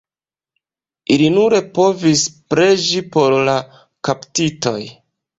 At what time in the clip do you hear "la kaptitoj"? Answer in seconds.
3.49-4.75